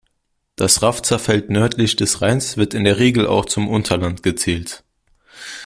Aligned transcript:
Das 0.55 0.81
Rafzerfeld 0.81 1.51
nördlich 1.51 1.95
des 1.95 2.23
Rheins 2.23 2.57
wird 2.57 2.73
in 2.73 2.85
der 2.85 2.97
Regel 2.97 3.27
auch 3.27 3.45
zum 3.45 3.67
Unterland 3.69 4.23
gezählt. 4.23 4.83